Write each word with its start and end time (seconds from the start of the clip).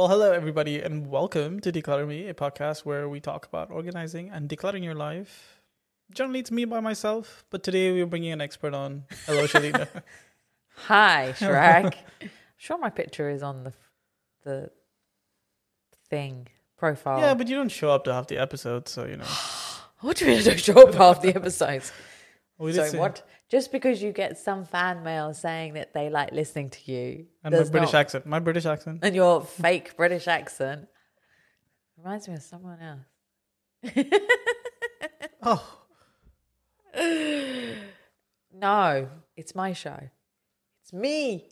Well, 0.00 0.08
hello, 0.08 0.32
everybody, 0.32 0.80
and 0.80 1.08
welcome 1.10 1.60
to 1.60 1.70
Decluttr 1.70 2.08
Me, 2.08 2.26
a 2.26 2.32
podcast 2.32 2.86
where 2.86 3.06
we 3.06 3.20
talk 3.20 3.44
about 3.44 3.70
organizing 3.70 4.30
and 4.30 4.48
decluttering 4.48 4.82
your 4.82 4.94
life. 4.94 5.60
Generally, 6.10 6.40
it's 6.40 6.50
me 6.50 6.64
by 6.64 6.80
myself, 6.80 7.44
but 7.50 7.62
today 7.62 7.92
we're 7.92 8.06
bringing 8.06 8.32
an 8.32 8.40
expert 8.40 8.72
on. 8.72 9.04
Hello, 9.26 9.46
Shelina. 9.46 9.86
Hi, 10.86 11.34
Shrek. 11.36 11.92
Sure 12.56 12.78
my 12.78 12.88
picture 12.88 13.28
is 13.28 13.42
on 13.42 13.64
the 13.64 13.74
the 14.42 14.70
thing 16.08 16.48
profile. 16.78 17.20
yeah, 17.20 17.34
but 17.34 17.48
you 17.48 17.56
don't 17.56 17.68
show 17.68 17.90
up 17.90 18.04
to 18.04 18.12
half 18.14 18.26
the 18.26 18.38
episodes, 18.38 18.90
so 18.90 19.04
you 19.04 19.18
know. 19.18 19.28
what 20.00 20.16
do 20.16 20.24
you 20.24 20.30
mean 20.30 20.40
I 20.40 20.44
don't 20.44 20.60
show 20.60 20.88
up 20.88 20.94
half 20.94 21.20
the 21.20 21.36
episodes? 21.36 21.92
Did 22.66 22.90
so 22.90 22.98
what? 22.98 23.26
Just 23.48 23.72
because 23.72 24.02
you 24.02 24.12
get 24.12 24.38
some 24.38 24.64
fan 24.64 25.02
mail 25.02 25.32
saying 25.34 25.74
that 25.74 25.92
they 25.94 26.10
like 26.10 26.32
listening 26.32 26.70
to 26.70 26.92
you, 26.92 27.26
And 27.42 27.54
my 27.54 27.62
British 27.64 27.92
not- 27.92 28.00
accent. 28.00 28.26
My 28.26 28.38
British 28.38 28.66
accent. 28.66 29.00
and 29.02 29.14
your 29.14 29.42
fake 29.42 29.96
British 29.96 30.28
accent 30.28 30.86
reminds 31.96 32.28
me 32.28 32.34
of 32.34 32.42
someone 32.42 32.78
else. 32.80 33.94
Oh, 35.42 35.78
No, 38.52 39.08
it's 39.36 39.54
my 39.54 39.72
show. 39.72 39.98
It's 40.82 40.92
me. 40.92 41.48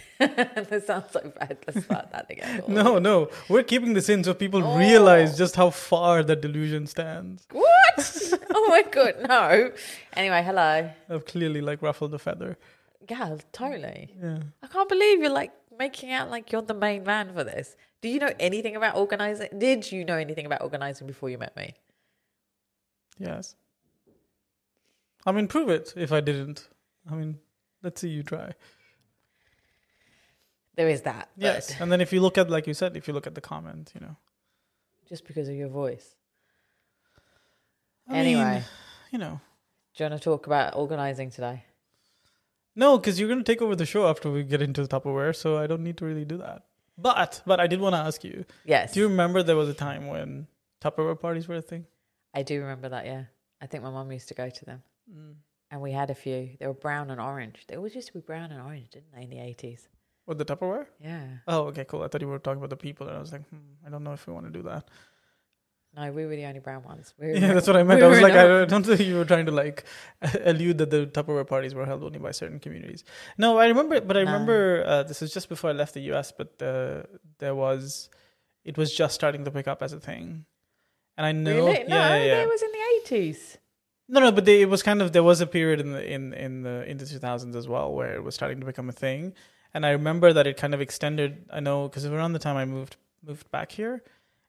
that 0.18 0.84
sounds 0.86 1.10
so 1.12 1.32
bad. 1.38 1.58
Let's 1.66 1.84
start 1.84 2.10
that 2.12 2.30
again. 2.30 2.62
no, 2.68 2.98
no. 2.98 3.28
We're 3.48 3.62
keeping 3.62 3.92
this 3.94 4.08
in 4.08 4.24
so 4.24 4.34
people 4.34 4.62
Oh. 4.64 4.78
realize 4.78 5.36
just 5.36 5.56
how 5.56 5.70
far 5.70 6.22
that 6.22 6.40
delusion 6.40 6.86
stands. 6.86 7.46
What? 7.50 8.32
oh 8.54 8.66
my 8.68 8.82
god, 8.90 9.14
no. 9.28 9.72
Anyway, 10.14 10.42
hello. 10.42 10.90
I've 11.10 11.26
clearly 11.26 11.60
like 11.60 11.82
ruffled 11.82 12.14
a 12.14 12.18
feather. 12.18 12.56
Yeah, 13.08 13.36
totally. 13.52 14.14
Yeah. 14.22 14.38
I 14.62 14.66
can't 14.68 14.88
believe 14.88 15.20
you're 15.20 15.30
like 15.30 15.52
making 15.78 16.12
out 16.12 16.30
like 16.30 16.52
you're 16.52 16.62
the 16.62 16.74
main 16.74 17.04
man 17.04 17.32
for 17.34 17.44
this. 17.44 17.76
Do 18.00 18.08
you 18.08 18.18
know 18.18 18.32
anything 18.40 18.76
about 18.76 18.96
organizing? 18.96 19.48
Did 19.58 19.90
you 19.90 20.04
know 20.04 20.16
anything 20.16 20.46
about 20.46 20.62
organizing 20.62 21.06
before 21.06 21.30
you 21.30 21.38
met 21.38 21.56
me? 21.56 21.74
Yes. 23.18 23.54
I 25.26 25.32
mean, 25.32 25.46
prove 25.48 25.68
it 25.68 25.92
if 25.96 26.12
I 26.12 26.20
didn't. 26.20 26.68
I 27.10 27.14
mean, 27.14 27.38
let's 27.82 28.00
see 28.00 28.08
you 28.08 28.22
try. 28.22 28.54
There 30.74 30.88
is 30.88 31.02
that. 31.02 31.28
Yes. 31.36 31.78
And 31.80 31.92
then 31.92 32.00
if 32.00 32.12
you 32.12 32.20
look 32.20 32.38
at, 32.38 32.48
like 32.48 32.66
you 32.66 32.74
said, 32.74 32.96
if 32.96 33.06
you 33.06 33.14
look 33.14 33.26
at 33.26 33.34
the 33.34 33.40
comment, 33.40 33.92
you 33.94 34.00
know. 34.00 34.16
Just 35.08 35.26
because 35.26 35.48
of 35.48 35.54
your 35.54 35.68
voice. 35.68 36.14
I 38.08 38.18
anyway, 38.18 38.54
mean, 38.54 38.64
you 39.12 39.18
know. 39.18 39.40
do 39.94 40.04
you 40.04 40.10
want 40.10 40.20
to 40.20 40.24
talk 40.24 40.46
about 40.46 40.74
organizing 40.74 41.30
today? 41.30 41.64
No, 42.74 42.96
because 42.96 43.20
you're 43.20 43.28
going 43.28 43.42
to 43.42 43.44
take 43.44 43.60
over 43.60 43.76
the 43.76 43.86
show 43.86 44.08
after 44.08 44.30
we 44.30 44.42
get 44.42 44.62
into 44.62 44.82
the 44.82 44.88
Tupperware, 44.88 45.36
so 45.36 45.58
I 45.58 45.66
don't 45.66 45.82
need 45.82 45.98
to 45.98 46.06
really 46.06 46.24
do 46.24 46.38
that. 46.38 46.64
But, 46.96 47.42
but 47.46 47.60
I 47.60 47.66
did 47.66 47.80
want 47.80 47.94
to 47.94 47.98
ask 47.98 48.24
you 48.24 48.44
Yes. 48.64 48.92
do 48.92 49.00
you 49.00 49.08
remember 49.08 49.42
there 49.42 49.56
was 49.56 49.68
a 49.68 49.74
time 49.74 50.08
when 50.08 50.46
Tupperware 50.82 51.18
parties 51.18 51.48
were 51.48 51.56
a 51.56 51.62
thing? 51.62 51.86
I 52.34 52.42
do 52.42 52.60
remember 52.60 52.88
that, 52.88 53.06
yeah. 53.06 53.24
I 53.60 53.66
think 53.66 53.82
my 53.82 53.90
mom 53.90 54.10
used 54.10 54.28
to 54.28 54.34
go 54.34 54.48
to 54.48 54.64
them. 54.64 54.82
Mm. 55.10 55.34
And 55.70 55.80
we 55.80 55.92
had 55.92 56.10
a 56.10 56.14
few. 56.14 56.50
They 56.58 56.66
were 56.66 56.74
brown 56.74 57.10
and 57.10 57.20
orange. 57.20 57.64
They 57.66 57.76
always 57.76 57.94
used 57.94 58.08
to 58.08 58.14
be 58.14 58.20
brown 58.20 58.50
and 58.50 58.60
orange, 58.60 58.90
didn't 58.90 59.14
they, 59.14 59.22
in 59.22 59.30
the 59.30 59.36
80s? 59.36 59.88
With 60.26 60.38
the 60.38 60.44
Tupperware? 60.44 60.86
Yeah. 61.00 61.24
Oh, 61.48 61.62
okay, 61.66 61.84
cool. 61.84 62.02
I 62.02 62.08
thought 62.08 62.20
you 62.20 62.28
were 62.28 62.38
talking 62.38 62.58
about 62.58 62.70
the 62.70 62.76
people, 62.76 63.08
and 63.08 63.16
I 63.16 63.20
was 63.20 63.32
like, 63.32 63.46
hmm, 63.48 63.56
I 63.86 63.90
don't 63.90 64.04
know 64.04 64.12
if 64.12 64.26
we 64.26 64.32
want 64.32 64.46
to 64.46 64.52
do 64.52 64.62
that. 64.62 64.88
No, 65.94 66.10
we 66.10 66.24
were 66.24 66.36
the 66.36 66.46
only 66.46 66.60
brown 66.60 66.84
ones. 66.84 67.12
We 67.18 67.32
Yeah, 67.40 67.52
that's 67.52 67.66
what 67.66 67.76
I 67.76 67.82
meant. 67.88 68.00
we 68.00 68.06
I 68.06 68.08
was 68.08 68.20
like, 68.22 68.32
not- 68.34 68.50
I 68.50 68.64
don't 68.64 68.84
think 68.86 69.00
you 69.00 69.16
were 69.16 69.24
trying 69.26 69.46
to 69.46 69.52
like 69.52 69.84
allude 70.44 70.78
that 70.78 70.90
the 70.90 71.06
Tupperware 71.06 71.46
parties 71.46 71.74
were 71.74 71.84
held 71.84 72.02
only 72.02 72.18
by 72.18 72.30
certain 72.30 72.60
communities. 72.60 73.04
No, 73.36 73.58
I 73.58 73.66
remember, 73.66 74.00
but 74.00 74.16
I 74.16 74.22
No. 74.24 74.32
remember 74.32 74.84
uh, 74.86 75.02
this 75.02 75.20
is 75.22 75.34
just 75.34 75.48
before 75.48 75.70
I 75.70 75.72
left 75.74 75.92
the 75.94 76.00
US, 76.12 76.32
but 76.32 76.60
uh, 76.62 77.02
there 77.38 77.54
was, 77.54 78.08
it 78.64 78.78
was 78.78 78.94
just 78.94 79.14
starting 79.14 79.44
to 79.44 79.50
pick 79.50 79.68
up 79.68 79.82
as 79.82 79.92
a 79.92 80.00
thing, 80.00 80.46
and 81.18 81.26
I 81.26 81.32
know, 81.32 81.66
Really? 81.66 81.84
No, 81.84 81.96
yeah, 81.96 82.16
yeah, 82.16 82.24
yeah. 82.24 82.42
it 82.42 82.48
was 82.48 82.62
in 82.62 82.70
the 82.72 83.16
80s. 83.16 83.56
no, 84.08 84.20
no, 84.20 84.32
but 84.32 84.44
they, 84.46 84.62
it 84.62 84.70
was 84.70 84.82
kind 84.82 85.02
of 85.02 85.12
there 85.12 85.22
was 85.24 85.40
a 85.42 85.46
period 85.46 85.80
in 85.80 85.92
the 85.92 86.02
in 86.10 86.32
in 86.32 86.62
the 86.62 86.88
in 86.88 86.96
the 86.96 87.04
two 87.06 87.18
thousands 87.18 87.54
as 87.56 87.66
well 87.68 87.92
where 87.92 88.14
it 88.14 88.22
was 88.22 88.34
starting 88.34 88.60
to 88.60 88.66
become 88.66 88.88
a 88.88 88.92
thing, 88.92 89.34
and 89.74 89.86
I 89.86 89.90
remember 89.90 90.32
that 90.32 90.46
it 90.46 90.56
kind 90.56 90.74
of 90.74 90.80
extended. 90.80 91.46
I 91.52 91.60
know 91.60 91.88
because 91.88 92.04
around 92.06 92.32
the 92.32 92.38
time 92.38 92.56
I 92.56 92.64
moved 92.64 92.96
moved 93.24 93.50
back 93.50 93.72
here, 93.72 94.02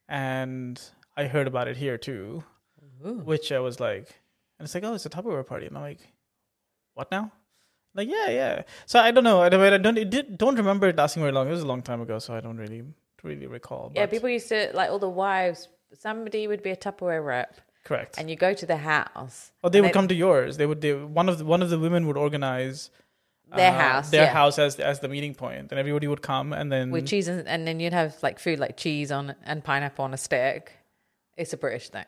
and 0.07 0.81
I 1.15 1.27
heard 1.27 1.47
about 1.47 1.67
it 1.67 1.77
here 1.77 1.97
too 1.97 2.43
Ooh. 3.05 3.19
which 3.19 3.51
I 3.51 3.59
was 3.59 3.79
like, 3.79 4.07
and 4.57 4.65
it's 4.65 4.73
like, 4.73 4.83
oh, 4.83 4.93
it's 4.93 5.05
a 5.05 5.09
Tupperware 5.09 5.45
party, 5.45 5.65
and 5.65 5.75
I'm 5.75 5.83
like, 5.83 5.99
what 6.93 7.11
now? 7.11 7.31
Like, 7.95 8.09
yeah, 8.09 8.29
yeah. 8.29 8.63
So 8.85 8.99
I 8.99 9.11
don't 9.11 9.23
know. 9.23 9.41
I 9.41 9.49
don't. 9.49 9.61
I 9.61 9.77
don't. 9.77 9.97
It 9.97 10.09
did, 10.09 10.37
don't 10.37 10.55
remember 10.55 10.87
it 10.87 10.95
lasting 10.95 11.21
very 11.21 11.31
long. 11.31 11.47
It 11.47 11.51
was 11.51 11.61
a 11.61 11.67
long 11.67 11.81
time 11.81 12.01
ago, 12.01 12.17
so 12.19 12.33
I 12.33 12.39
don't 12.39 12.57
really, 12.57 12.83
really 13.21 13.45
recall. 13.45 13.91
Yeah, 13.95 14.07
people 14.07 14.29
used 14.29 14.49
to, 14.49 14.71
like 14.73 14.89
all 14.89 14.99
the 14.99 15.09
wives, 15.09 15.67
somebody 15.99 16.47
would 16.47 16.63
be 16.63 16.71
a 16.71 16.75
Tupperware 16.75 17.23
rep 17.23 17.61
correct. 17.83 18.15
and 18.17 18.29
you 18.29 18.35
go 18.35 18.53
to 18.53 18.65
the 18.65 18.77
house. 18.77 19.51
or 19.61 19.69
they 19.69 19.81
would 19.81 19.93
come 19.93 20.07
to 20.07 20.15
yours. 20.15 20.57
They 20.57 20.65
would. 20.65 20.81
They 20.81 20.93
one 20.93 21.29
of 21.29 21.37
the, 21.37 21.45
one 21.45 21.61
of 21.61 21.69
the 21.69 21.77
women 21.77 22.07
would 22.07 22.17
organize 22.17 22.89
Their 23.55 23.71
uh, 23.71 23.77
house, 23.77 24.09
their 24.09 24.23
yeah. 24.23 24.33
house 24.33 24.57
as 24.59 24.79
as 24.79 24.99
the 24.99 25.07
meeting 25.07 25.35
point, 25.35 25.71
and 25.71 25.79
everybody 25.79 26.07
would 26.07 26.21
come, 26.21 26.53
and 26.53 26.71
then 26.71 26.91
with 26.91 27.07
cheese 27.07 27.27
and, 27.27 27.47
and 27.47 27.67
then 27.67 27.79
you'd 27.79 27.93
have 27.93 28.15
like 28.23 28.39
food 28.39 28.59
like 28.59 28.77
cheese 28.77 29.11
on 29.11 29.35
and 29.45 29.63
pineapple 29.63 30.05
on 30.05 30.13
a 30.13 30.17
stick. 30.17 30.71
It's 31.35 31.53
a 31.53 31.57
British 31.57 31.89
thing. 31.89 32.05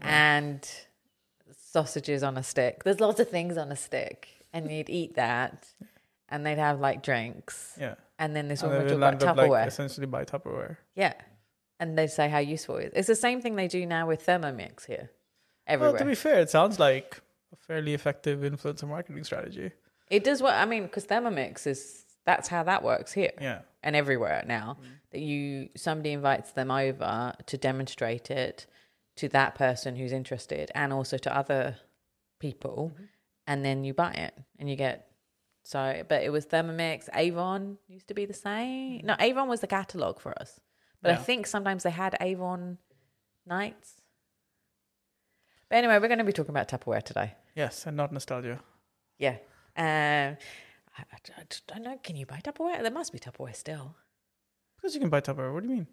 And 0.00 0.68
sausages 1.74 2.22
on 2.22 2.36
a 2.36 2.42
stick. 2.42 2.84
There's 2.84 3.00
lots 3.00 3.20
of 3.20 3.28
things 3.28 3.56
on 3.56 3.70
a 3.72 3.76
stick. 3.76 4.28
And 4.52 4.70
you'd 4.70 4.90
eat 4.90 5.16
that. 5.16 5.66
And 6.28 6.46
they'd 6.46 6.58
have 6.58 6.80
like 6.80 7.02
drinks. 7.02 7.76
yeah, 7.78 7.96
And 8.18 8.34
then 8.34 8.48
this 8.48 8.62
woman 8.62 8.78
would 8.78 8.88
talk 8.88 8.96
about 8.96 9.22
up 9.22 9.36
like 9.36 9.50
Tupperware. 9.50 9.66
essentially 9.66 10.06
buy 10.06 10.24
Tupperware. 10.24 10.76
yeah. 10.94 11.14
And 11.80 11.98
they'd 11.98 12.06
say 12.06 12.28
how 12.28 12.38
useful 12.38 12.76
it 12.76 12.86
is. 12.86 12.92
It's 12.94 13.08
the 13.08 13.16
same 13.16 13.40
thing 13.42 13.56
they 13.56 13.66
do 13.66 13.84
now 13.84 14.06
with 14.06 14.24
Thermomix 14.24 14.86
here. 14.86 15.10
Well, 15.68 15.74
Everywhere. 15.74 15.98
to 15.98 16.04
be 16.04 16.14
fair, 16.14 16.38
it 16.38 16.48
sounds 16.50 16.78
like 16.78 17.20
a 17.52 17.56
fairly 17.56 17.94
effective 17.94 18.40
influencer 18.40 18.88
marketing 18.88 19.24
strategy. 19.24 19.72
It 20.10 20.24
does 20.24 20.42
work. 20.42 20.54
I 20.54 20.64
mean 20.64 20.84
because 20.84 21.06
Thermomix 21.06 21.66
is 21.66 22.04
that's 22.24 22.48
how 22.48 22.62
that 22.62 22.82
works 22.82 23.12
here 23.12 23.32
Yeah, 23.40 23.60
and 23.82 23.94
everywhere 23.94 24.44
now. 24.46 24.78
Mm. 24.80 24.86
That 25.12 25.20
you 25.20 25.68
somebody 25.76 26.12
invites 26.12 26.52
them 26.52 26.70
over 26.70 27.34
to 27.46 27.58
demonstrate 27.58 28.30
it 28.30 28.66
to 29.16 29.28
that 29.28 29.54
person 29.54 29.96
who's 29.96 30.12
interested 30.12 30.70
and 30.74 30.92
also 30.92 31.18
to 31.18 31.36
other 31.36 31.76
people, 32.40 32.92
mm-hmm. 32.94 33.04
and 33.46 33.64
then 33.64 33.84
you 33.84 33.94
buy 33.94 34.12
it 34.12 34.34
and 34.58 34.68
you 34.68 34.76
get. 34.76 35.08
So, 35.66 36.02
but 36.08 36.22
it 36.22 36.30
was 36.30 36.44
Thermomix. 36.46 37.08
Avon 37.14 37.78
used 37.88 38.08
to 38.08 38.14
be 38.14 38.26
the 38.26 38.34
same. 38.34 38.98
Mm-hmm. 38.98 39.06
No, 39.06 39.16
Avon 39.18 39.48
was 39.48 39.60
the 39.60 39.66
catalog 39.66 40.20
for 40.20 40.38
us, 40.38 40.60
but 41.00 41.12
I 41.12 41.16
think 41.16 41.46
sometimes 41.46 41.84
they 41.84 41.90
had 41.90 42.16
Avon 42.20 42.78
nights. 43.46 44.00
But 45.68 45.76
anyway, 45.76 45.98
we're 45.98 46.08
going 46.08 46.18
to 46.18 46.24
be 46.24 46.32
talking 46.32 46.50
about 46.50 46.68
Tupperware 46.68 47.02
today. 47.02 47.34
yes, 47.54 47.86
and 47.86 47.96
not 47.96 48.12
nostalgia. 48.12 48.60
Yeah. 49.18 49.36
Um, 49.76 50.36
I, 50.96 51.02
I, 51.12 51.16
I 51.38 51.42
don't 51.66 51.82
know. 51.82 51.98
Can 52.02 52.16
you 52.16 52.26
buy 52.26 52.40
Tupperware? 52.42 52.82
There 52.82 52.90
must 52.90 53.12
be 53.12 53.18
Tupperware 53.18 53.56
still. 53.56 53.96
Because 54.76 54.94
you 54.94 55.00
can 55.00 55.10
buy 55.10 55.20
Tupperware. 55.20 55.52
What 55.52 55.62
do 55.62 55.68
you 55.68 55.74
mean? 55.74 55.86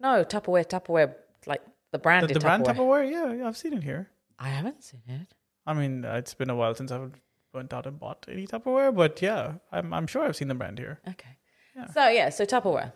No, 0.00 0.24
Tupperware, 0.24 0.66
Tupperware, 0.66 1.14
like 1.46 1.62
the 1.92 1.98
The, 1.98 2.34
the 2.34 2.40
brand 2.40 2.64
Tupperware. 2.64 3.10
Yeah, 3.10 3.32
yeah, 3.32 3.46
I've 3.48 3.56
seen 3.56 3.72
it 3.74 3.82
here. 3.82 4.10
I 4.38 4.48
haven't 4.48 4.82
seen 4.84 5.02
it. 5.08 5.34
I 5.66 5.74
mean, 5.74 6.04
uh, 6.04 6.14
it's 6.14 6.34
been 6.34 6.50
a 6.50 6.56
while 6.56 6.74
since 6.74 6.90
I've 6.90 7.12
went 7.52 7.72
out 7.72 7.86
and 7.86 7.98
bought 7.98 8.24
any 8.30 8.46
Tupperware, 8.46 8.94
but 8.94 9.20
yeah, 9.22 9.54
I'm 9.72 9.92
I'm 9.92 10.06
sure 10.06 10.22
I've 10.24 10.36
seen 10.36 10.48
the 10.48 10.54
brand 10.54 10.78
here. 10.78 11.00
Okay. 11.08 11.36
Yeah. 11.76 11.86
So 11.92 12.08
yeah, 12.08 12.28
so 12.30 12.44
Tupperware. 12.44 12.92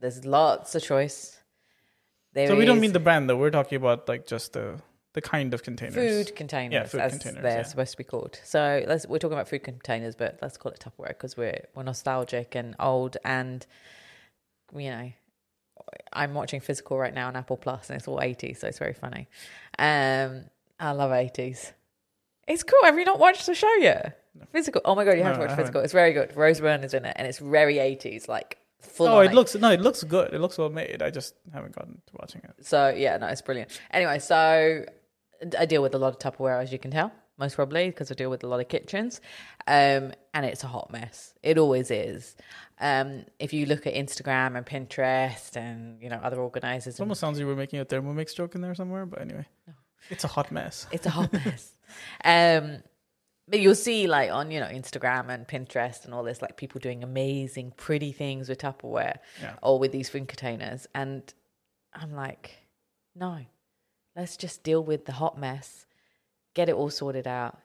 There's 0.00 0.24
lots 0.24 0.74
of 0.74 0.82
choice. 0.82 1.40
There 2.32 2.48
so 2.48 2.56
we 2.56 2.64
don't 2.64 2.80
mean 2.80 2.92
the 2.92 3.00
brand 3.00 3.28
though. 3.30 3.36
We're 3.36 3.50
talking 3.50 3.76
about 3.76 4.08
like 4.08 4.26
just 4.26 4.54
the 4.54 4.80
the 5.14 5.22
kind 5.22 5.54
of 5.54 5.62
containers. 5.62 5.94
food 5.94 6.36
containers, 6.36 6.90
food 6.90 7.00
as 7.00 7.12
containers, 7.12 7.42
they're 7.42 7.58
yeah. 7.58 7.62
supposed 7.62 7.92
to 7.92 7.96
be 7.96 8.04
called. 8.04 8.38
So 8.44 8.84
let's 8.86 9.06
we're 9.06 9.18
talking 9.18 9.32
about 9.34 9.48
food 9.48 9.62
containers, 9.64 10.14
but 10.14 10.38
let's 10.42 10.56
call 10.56 10.72
it 10.72 10.80
Tupperware 10.84 11.08
because 11.08 11.36
we're 11.36 11.64
we're 11.74 11.84
nostalgic 11.84 12.54
and 12.54 12.74
old, 12.78 13.16
and 13.24 13.64
you 14.76 14.90
know, 14.90 15.12
I'm 16.12 16.34
watching 16.34 16.60
physical 16.60 16.98
right 16.98 17.14
now 17.14 17.28
on 17.28 17.36
Apple 17.36 17.56
Plus, 17.56 17.88
and 17.88 17.96
it's 17.96 18.08
all 18.08 18.18
80s, 18.18 18.58
so 18.58 18.68
it's 18.68 18.78
very 18.78 18.94
funny. 18.94 19.28
Um, 19.78 20.44
I 20.80 20.90
love 20.92 21.10
80s. 21.10 21.72
It's 22.46 22.62
cool. 22.62 22.78
Have 22.82 22.98
you 22.98 23.04
not 23.04 23.18
watched 23.18 23.46
the 23.46 23.54
show 23.54 23.72
yet? 23.76 24.20
Physical. 24.52 24.82
Oh 24.84 24.94
my 24.94 25.04
god, 25.04 25.12
you 25.16 25.22
have 25.22 25.36
No, 25.36 25.44
to 25.44 25.44
I 25.44 25.48
watch 25.48 25.56
Physical. 25.56 25.80
It's 25.82 25.92
very 25.92 26.12
good. 26.12 26.36
Rose 26.36 26.60
Byrne 26.60 26.82
is 26.82 26.92
in 26.92 27.04
it, 27.04 27.14
and 27.16 27.26
it's 27.26 27.38
very 27.38 27.76
80s, 27.76 28.28
like 28.28 28.58
full. 28.80 29.06
Oh, 29.06 29.20
it 29.20 29.32
looks 29.32 29.54
no, 29.54 29.70
it 29.70 29.80
looks 29.80 30.02
good. 30.02 30.34
It 30.34 30.40
looks 30.40 30.58
well 30.58 30.70
made. 30.70 31.02
I 31.02 31.10
just 31.10 31.34
haven't 31.52 31.74
gotten 31.74 31.94
to 32.06 32.12
watching 32.18 32.42
it. 32.44 32.66
So 32.66 32.88
yeah, 32.88 33.16
no, 33.16 33.28
it's 33.28 33.42
brilliant. 33.42 33.70
Anyway, 33.92 34.18
so 34.18 34.84
I 35.58 35.66
deal 35.66 35.82
with 35.82 35.94
a 35.94 35.98
lot 35.98 36.08
of 36.14 36.18
Tupperware, 36.18 36.62
as 36.62 36.72
you 36.72 36.78
can 36.78 36.90
tell, 36.90 37.12
most 37.38 37.54
probably 37.56 37.86
because 37.88 38.10
I 38.10 38.14
deal 38.14 38.30
with 38.30 38.44
a 38.44 38.46
lot 38.46 38.60
of 38.60 38.68
kitchens, 38.68 39.20
um, 39.66 40.12
and 40.34 40.44
it's 40.46 40.64
a 40.64 40.68
hot 40.68 40.90
mess. 40.92 41.34
It 41.42 41.58
always 41.58 41.90
is. 41.90 42.36
Um, 42.80 43.24
if 43.38 43.52
you 43.52 43.66
look 43.66 43.86
at 43.86 43.94
Instagram 43.94 44.56
and 44.56 44.64
Pinterest 44.66 45.56
and 45.56 46.02
you 46.02 46.08
know 46.08 46.20
other 46.22 46.40
organizers, 46.40 46.94
It 46.94 47.00
almost 47.00 47.20
sounds 47.20 47.36
like 47.36 47.40
you 47.42 47.46
were 47.46 47.56
making 47.56 47.80
a 47.80 47.84
Thermomix 47.84 48.34
joke 48.34 48.54
in 48.54 48.60
there 48.60 48.74
somewhere, 48.74 49.06
but 49.06 49.20
anyway, 49.20 49.46
it's 50.10 50.24
a 50.24 50.28
hot 50.28 50.50
mess. 50.52 50.86
it's 50.92 51.06
a 51.06 51.10
hot 51.10 51.32
mess. 51.32 51.72
Um, 52.24 52.82
but 53.46 53.60
you'll 53.60 53.74
see 53.74 54.06
like 54.06 54.30
on 54.30 54.50
you 54.50 54.58
know 54.60 54.66
Instagram 54.66 55.28
and 55.28 55.46
Pinterest 55.46 56.04
and 56.04 56.14
all 56.14 56.22
this 56.22 56.40
like 56.40 56.56
people 56.56 56.80
doing 56.80 57.04
amazing 57.04 57.72
pretty 57.76 58.10
things 58.12 58.48
with 58.48 58.58
Tupperware 58.58 59.18
Yeah. 59.42 59.54
or 59.62 59.78
with 59.78 59.92
these 59.92 60.08
food 60.08 60.28
containers 60.28 60.86
and 60.94 61.22
I'm 61.92 62.14
like 62.14 62.56
no 63.14 63.38
let's 64.16 64.36
just 64.36 64.62
deal 64.62 64.82
with 64.82 65.06
the 65.06 65.12
hot 65.12 65.38
mess 65.38 65.86
get 66.54 66.68
it 66.68 66.74
all 66.74 66.90
sorted 66.90 67.26
out 67.26 67.58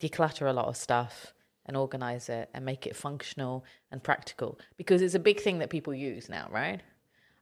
declutter 0.00 0.48
a 0.48 0.52
lot 0.52 0.66
of 0.66 0.76
stuff 0.76 1.32
and 1.66 1.76
organize 1.76 2.28
it 2.28 2.50
and 2.52 2.64
make 2.64 2.86
it 2.86 2.94
functional 2.94 3.64
and 3.90 4.02
practical. 4.02 4.58
Because 4.76 5.00
it's 5.00 5.14
a 5.14 5.18
big 5.18 5.40
thing 5.40 5.58
that 5.60 5.70
people 5.70 5.94
use 5.94 6.28
now 6.28 6.48
right? 6.50 6.80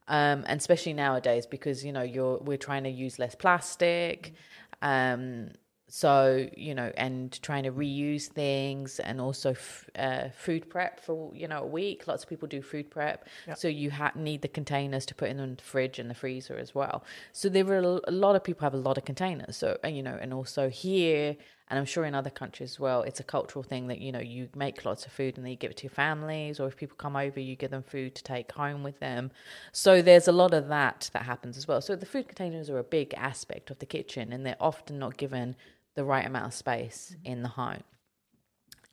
Um, 0.07 0.43
and 0.47 0.59
especially 0.59 0.93
nowadays 0.93 1.45
because 1.45 1.83
you 1.85 1.93
know 1.93 2.01
you're 2.01 2.37
we're 2.39 2.57
trying 2.57 2.83
to 2.83 2.89
use 2.89 3.19
less 3.19 3.35
plastic 3.35 4.33
um, 4.81 5.49
so 5.87 6.47
you 6.57 6.73
know 6.73 6.91
and 6.97 7.39
trying 7.41 7.63
to 7.63 7.71
reuse 7.71 8.27
things 8.27 8.99
and 8.99 9.21
also 9.21 9.51
f- 9.51 9.89
uh, 9.97 10.29
food 10.35 10.69
prep 10.69 10.99
for 10.99 11.31
you 11.35 11.47
know 11.47 11.59
a 11.63 11.65
week. 11.67 12.07
Lots 12.07 12.23
of 12.23 12.29
people 12.29 12.47
do 12.47 12.61
food 12.61 12.89
prep. 12.89 13.27
Yeah. 13.47 13.53
so 13.53 13.67
you 13.67 13.91
ha- 13.91 14.11
need 14.15 14.41
the 14.41 14.47
containers 14.47 15.05
to 15.07 15.15
put 15.15 15.29
in 15.29 15.37
the 15.37 15.61
fridge 15.61 15.99
and 15.99 16.09
the 16.09 16.15
freezer 16.15 16.57
as 16.57 16.73
well. 16.73 17.03
So 17.31 17.49
there 17.49 17.65
were 17.65 17.79
a 17.79 17.83
l- 17.85 18.01
a 18.07 18.11
lot 18.11 18.35
of 18.35 18.43
people 18.43 18.63
have 18.65 18.73
a 18.73 18.77
lot 18.77 18.97
of 18.97 19.05
containers. 19.05 19.57
So 19.57 19.77
and, 19.83 19.95
you 19.95 20.03
know 20.03 20.17
and 20.19 20.33
also 20.33 20.69
here 20.69 21.35
and 21.69 21.79
i'm 21.79 21.85
sure 21.85 22.05
in 22.05 22.15
other 22.15 22.29
countries 22.29 22.71
as 22.71 22.79
well 22.79 23.01
it's 23.03 23.19
a 23.19 23.23
cultural 23.23 23.63
thing 23.63 23.87
that 23.87 23.99
you 23.99 24.11
know 24.11 24.19
you 24.19 24.49
make 24.55 24.85
lots 24.85 25.05
of 25.05 25.11
food 25.11 25.37
and 25.37 25.45
then 25.45 25.51
you 25.51 25.57
give 25.57 25.71
it 25.71 25.77
to 25.77 25.83
your 25.83 25.91
families 25.91 26.59
or 26.59 26.67
if 26.67 26.75
people 26.75 26.95
come 26.97 27.15
over 27.15 27.39
you 27.39 27.55
give 27.55 27.71
them 27.71 27.83
food 27.83 28.15
to 28.15 28.23
take 28.23 28.51
home 28.51 28.83
with 28.83 28.99
them. 28.99 29.31
So 29.71 30.01
there's 30.01 30.27
a 30.27 30.31
lot 30.31 30.53
of 30.53 30.67
that 30.67 31.09
that 31.13 31.23
happens 31.23 31.57
as 31.57 31.67
well. 31.67 31.81
So 31.81 31.95
the 31.95 32.05
food 32.05 32.27
containers 32.27 32.69
are 32.69 32.79
a 32.79 32.83
big 32.83 33.13
aspect 33.15 33.71
of 33.71 33.79
the 33.79 33.85
kitchen 33.85 34.33
and 34.33 34.45
they're 34.45 34.55
often 34.59 34.99
not 34.99 35.17
given 35.17 35.55
the 35.95 36.03
right 36.03 36.25
amount 36.25 36.47
of 36.47 36.53
space 36.53 37.15
in 37.23 37.43
the 37.43 37.49
home. 37.49 37.83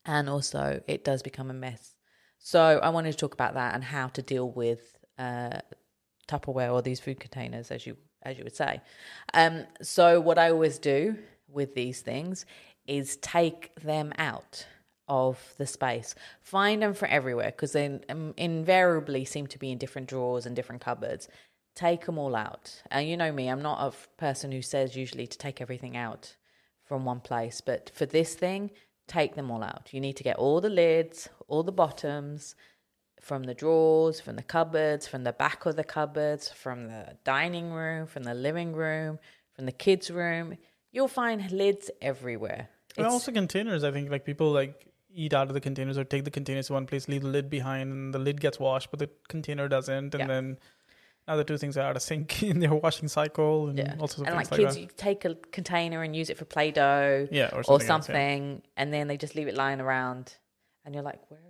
And 0.05 0.29
also 0.29 0.81
it 0.87 1.05
does 1.05 1.23
become 1.23 1.51
a 1.51 1.55
mess. 1.55 1.95
So 2.39 2.81
i 2.83 2.89
wanted 2.89 3.13
to 3.13 3.19
talk 3.19 3.35
about 3.35 3.55
that 3.55 3.75
and 3.75 3.85
how 3.85 4.09
to 4.09 4.23
deal 4.23 4.51
with 4.51 4.97
uh, 5.19 5.61
tupperware 6.29 6.73
or 6.73 6.83
these 6.83 7.01
food 7.01 7.21
containers 7.21 7.71
as 7.71 7.87
you 7.87 7.97
as 8.23 8.37
you 8.37 8.45
would 8.45 8.57
say. 8.57 8.81
Um, 9.33 9.65
so 9.81 10.21
what 10.21 10.39
i 10.39 10.51
always 10.51 10.79
do 10.79 11.17
with 11.53 11.75
these 11.75 12.01
things 12.01 12.47
is 12.87 13.17
take 13.19 13.75
them 13.77 14.13
out 14.19 14.67
of 15.09 15.55
the 15.59 15.67
space 15.67 16.15
find 16.41 16.83
them 16.83 16.95
for 16.95 17.09
everywhere 17.09 17.51
because 17.51 17.73
they 17.73 17.99
um, 18.09 18.33
invariably 18.37 19.25
seem 19.25 19.47
to 19.47 19.59
be 19.59 19.73
in 19.73 19.79
different 19.79 20.09
drawers 20.09 20.47
and 20.47 20.55
different 20.55 20.81
cupboards 20.81 21.29
take 21.75 22.07
them 22.07 22.19
all 22.19 22.37
out 22.37 22.83
and 22.91 23.09
you 23.09 23.17
know 23.17 23.33
me 23.33 23.49
i'm 23.49 23.63
not 23.63 23.81
a 23.81 24.21
person 24.21 24.53
who 24.53 24.63
says 24.63 24.97
usually 24.97 25.27
to 25.27 25.37
take 25.37 25.61
everything 25.61 25.97
out 25.97 26.37
from 26.91 27.05
one 27.05 27.21
place. 27.21 27.61
But 27.61 27.93
for 27.95 28.05
this 28.05 28.35
thing, 28.35 28.73
take 29.07 29.37
them 29.37 29.49
all 29.49 29.63
out. 29.63 29.91
You 29.93 30.01
need 30.01 30.17
to 30.17 30.25
get 30.25 30.39
all 30.39 30.61
the 30.61 30.69
lids, 30.69 31.29
all 31.47 31.63
the 31.63 31.71
bottoms 31.71 32.57
from 33.21 33.45
the 33.45 33.55
drawers, 33.55 34.21
from 34.21 34.35
the 34.35 34.43
cupboards, 34.43 35.07
from 35.07 35.23
the 35.23 35.33
back 35.33 35.67
of 35.67 35.77
the 35.77 35.85
cupboards, 35.85 36.49
from 36.49 36.89
the 36.89 37.17
dining 37.23 37.71
room, 37.71 38.09
from 38.09 38.25
the 38.25 38.35
living 38.35 38.73
room, 38.73 39.21
from 39.55 39.67
the 39.67 39.73
kids' 39.85 40.11
room. 40.11 40.59
You'll 40.93 41.09
find 41.09 41.51
lids 41.51 41.91
everywhere. 42.03 42.69
And 42.97 43.07
It's- 43.07 43.13
also 43.13 43.33
containers. 43.33 43.85
I 43.85 43.91
think 43.93 44.11
like 44.11 44.25
people 44.25 44.51
like 44.51 44.87
eat 45.13 45.35
out 45.35 45.49
of 45.49 45.55
the 45.55 45.61
containers 45.61 45.99
or 45.99 46.05
take 46.05 46.25
the 46.25 46.31
containers 46.31 46.69
to 46.69 46.73
one 46.75 46.87
place, 46.87 47.09
leave 47.09 47.23
the 47.23 47.29
lid 47.29 47.51
behind, 47.51 47.93
and 47.93 48.15
the 48.15 48.19
lid 48.19 48.41
gets 48.41 48.59
washed, 48.61 48.91
but 48.91 48.99
the 49.01 49.09
container 49.29 49.69
doesn't, 49.69 50.15
and 50.15 50.21
Yeah. 50.21 50.27
then 50.27 50.59
now 51.29 51.37
the 51.37 51.45
two 51.45 51.59
things 51.59 51.77
are 51.77 51.83
out 51.83 51.97
of 51.97 52.03
sync 52.03 52.43
in 52.43 52.61
their 52.61 52.75
washing 52.75 53.09
cycle 53.09 53.69
and 53.69 53.79
yeah. 53.79 53.93
all 53.99 54.09
sorts 54.09 54.21
of 54.23 54.27
and 54.29 54.37
like 54.37 54.49
things 54.49 54.59
kids, 54.59 54.75
like 54.77 54.83
you 54.83 54.89
take 54.97 55.25
a 55.25 55.35
container 55.53 56.03
and 56.03 56.15
use 56.17 56.31
it 56.31 56.39
for 56.39 56.45
Play-Doh. 56.45 57.29
Yeah, 57.31 57.51
or 57.53 57.59
or 57.69 57.81
something. 57.81 57.91
else, 57.91 58.09
yeah. 58.09 58.57
and 58.77 58.93
then 58.93 59.07
they 59.09 59.17
just 59.17 59.35
leave 59.35 59.49
it 59.49 59.55
lying 59.55 59.81
around, 59.81 60.37
and 60.85 60.95
you're 60.95 61.05
like, 61.05 61.21
where? 61.31 61.41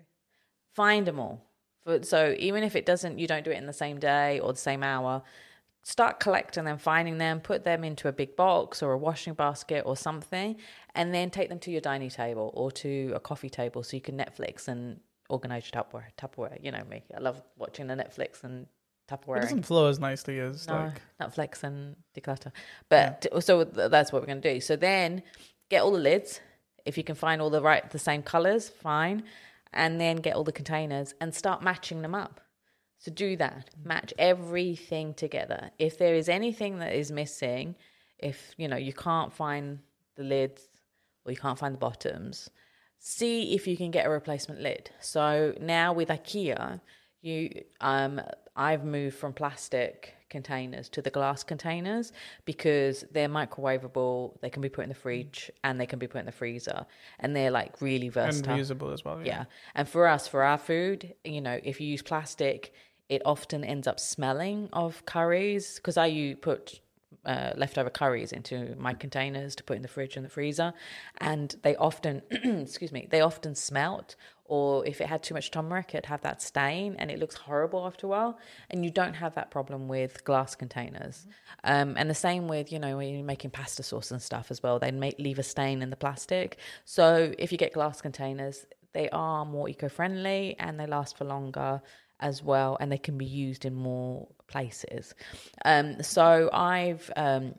Find 0.74 1.06
them 1.06 1.18
all. 1.18 1.44
For, 1.84 2.02
so 2.02 2.34
even 2.38 2.62
if 2.62 2.76
it 2.76 2.84
doesn't, 2.86 3.18
you 3.18 3.26
don't 3.26 3.44
do 3.44 3.50
it 3.50 3.56
in 3.58 3.66
the 3.66 3.72
same 3.72 3.98
day 3.98 4.38
or 4.40 4.52
the 4.52 4.58
same 4.58 4.82
hour. 4.82 5.22
Start 5.82 6.20
collecting 6.20 6.64
them, 6.64 6.76
finding 6.76 7.18
them, 7.18 7.40
put 7.40 7.64
them 7.64 7.84
into 7.84 8.06
a 8.06 8.12
big 8.12 8.36
box 8.36 8.82
or 8.82 8.92
a 8.92 8.98
washing 8.98 9.34
basket 9.34 9.82
or 9.86 9.96
something, 9.96 10.56
and 10.94 11.14
then 11.14 11.30
take 11.30 11.48
them 11.48 11.58
to 11.60 11.70
your 11.70 11.80
dining 11.80 12.10
table 12.10 12.50
or 12.54 12.70
to 12.70 13.12
a 13.14 13.20
coffee 13.20 13.48
table 13.48 13.82
so 13.82 13.96
you 13.96 14.00
can 14.02 14.16
Netflix 14.16 14.68
and 14.68 15.00
organize 15.30 15.70
your 15.72 15.82
Tupperware. 15.82 16.04
Tupperware, 16.18 16.62
you 16.62 16.70
know 16.70 16.84
me. 16.88 17.02
I 17.16 17.20
love 17.20 17.42
watching 17.56 17.86
the 17.86 17.94
Netflix 17.94 18.44
and 18.44 18.66
Tupperware. 19.10 19.38
It 19.38 19.42
doesn't 19.42 19.62
flow 19.62 19.88
as 19.88 19.98
nicely 19.98 20.38
as 20.38 20.68
No, 20.68 20.92
like 20.92 21.00
Netflix 21.20 21.62
and 21.62 21.96
declutter. 22.14 22.52
But 22.88 23.26
so 23.40 23.64
that's 23.64 24.12
what 24.12 24.20
we're 24.20 24.26
going 24.26 24.42
to 24.42 24.54
do. 24.54 24.60
So 24.60 24.76
then 24.76 25.22
get 25.70 25.82
all 25.82 25.92
the 25.92 25.98
lids. 25.98 26.40
If 26.84 26.98
you 26.98 27.04
can 27.04 27.14
find 27.14 27.40
all 27.40 27.50
the 27.50 27.62
right, 27.62 27.88
the 27.90 27.98
same 27.98 28.22
colors, 28.22 28.68
fine. 28.68 29.22
And 29.72 30.00
then 30.00 30.16
get 30.16 30.34
all 30.34 30.44
the 30.44 30.52
containers 30.52 31.14
and 31.20 31.34
start 31.34 31.62
matching 31.62 32.02
them 32.02 32.14
up. 32.14 32.40
So 33.00 33.10
do 33.10 33.34
that. 33.36 33.70
Match 33.82 34.12
everything 34.18 35.14
together. 35.14 35.70
If 35.78 35.98
there 35.98 36.14
is 36.14 36.28
anything 36.28 36.78
that 36.78 36.92
is 36.92 37.10
missing, 37.10 37.74
if 38.18 38.54
you 38.58 38.68
know 38.68 38.76
you 38.76 38.92
can't 38.92 39.32
find 39.32 39.78
the 40.16 40.22
lids 40.22 40.68
or 41.24 41.32
you 41.32 41.38
can't 41.38 41.58
find 41.58 41.74
the 41.74 41.78
bottoms, 41.78 42.50
see 42.98 43.54
if 43.54 43.66
you 43.66 43.76
can 43.76 43.90
get 43.90 44.06
a 44.06 44.10
replacement 44.10 44.60
lid. 44.60 44.90
So 45.00 45.54
now 45.60 45.94
with 45.94 46.10
IKEA, 46.10 46.80
you 47.22 47.62
um 47.80 48.20
I've 48.54 48.84
moved 48.84 49.16
from 49.16 49.32
plastic 49.32 50.14
containers 50.28 50.88
to 50.90 51.02
the 51.02 51.10
glass 51.10 51.42
containers 51.42 52.12
because 52.44 53.04
they're 53.12 53.28
microwavable, 53.28 54.40
they 54.42 54.50
can 54.50 54.60
be 54.62 54.68
put 54.68 54.82
in 54.82 54.88
the 54.90 54.94
fridge 54.94 55.50
and 55.64 55.80
they 55.80 55.86
can 55.86 55.98
be 55.98 56.06
put 56.06 56.18
in 56.18 56.26
the 56.26 56.32
freezer 56.32 56.86
and 57.18 57.34
they're 57.34 57.50
like 57.50 57.80
really 57.80 58.10
versatile. 58.10 58.52
and 58.52 58.62
reusable 58.62 58.92
as 58.92 59.04
well. 59.04 59.20
Yeah. 59.24 59.44
And 59.74 59.88
for 59.88 60.06
us, 60.06 60.28
for 60.28 60.42
our 60.42 60.58
food, 60.58 61.14
you 61.24 61.40
know, 61.40 61.58
if 61.64 61.80
you 61.80 61.88
use 61.88 62.02
plastic, 62.02 62.72
it 63.10 63.22
often 63.24 63.64
ends 63.64 63.86
up 63.86 64.00
smelling 64.00 64.68
of 64.72 65.04
curries 65.04 65.74
because 65.74 65.96
I 65.96 66.06
you 66.06 66.36
put 66.36 66.80
uh, 67.26 67.52
leftover 67.56 67.90
curries 67.90 68.32
into 68.32 68.74
my 68.78 68.94
containers 68.94 69.54
to 69.56 69.64
put 69.64 69.76
in 69.76 69.82
the 69.82 69.88
fridge 69.88 70.16
and 70.16 70.24
the 70.24 70.30
freezer, 70.30 70.72
and 71.18 71.54
they 71.62 71.76
often, 71.76 72.22
excuse 72.30 72.92
me, 72.92 73.08
they 73.10 73.20
often 73.20 73.54
smelt. 73.54 74.16
Or 74.44 74.84
if 74.84 75.00
it 75.00 75.06
had 75.06 75.22
too 75.22 75.34
much 75.34 75.52
turmeric, 75.52 75.94
it'd 75.94 76.06
have 76.06 76.22
that 76.22 76.42
stain, 76.42 76.96
and 76.98 77.10
it 77.10 77.20
looks 77.20 77.36
horrible 77.36 77.86
after 77.86 78.06
a 78.06 78.10
while. 78.10 78.38
And 78.70 78.84
you 78.84 78.90
don't 78.90 79.14
have 79.14 79.34
that 79.36 79.50
problem 79.52 79.86
with 79.86 80.24
glass 80.24 80.56
containers. 80.56 81.26
Um, 81.62 81.94
and 81.96 82.10
the 82.10 82.14
same 82.14 82.48
with 82.48 82.72
you 82.72 82.78
know 82.78 82.96
when 82.96 83.14
you're 83.14 83.24
making 83.24 83.50
pasta 83.50 83.82
sauce 83.82 84.10
and 84.12 84.22
stuff 84.22 84.50
as 84.50 84.62
well, 84.62 84.78
they 84.78 84.92
make 84.92 85.18
leave 85.18 85.38
a 85.38 85.44
stain 85.44 85.82
in 85.82 85.90
the 85.90 85.96
plastic. 85.96 86.58
So 86.84 87.32
if 87.38 87.52
you 87.52 87.58
get 87.58 87.72
glass 87.74 88.00
containers, 88.00 88.66
they 88.92 89.08
are 89.10 89.44
more 89.44 89.68
eco-friendly 89.68 90.56
and 90.58 90.80
they 90.80 90.86
last 90.86 91.16
for 91.16 91.24
longer 91.24 91.80
as 92.20 92.42
well 92.42 92.76
and 92.80 92.90
they 92.90 92.98
can 92.98 93.18
be 93.18 93.24
used 93.24 93.64
in 93.64 93.74
more 93.74 94.28
places 94.46 95.14
um 95.64 96.02
so 96.02 96.50
i've 96.52 97.10
um 97.16 97.54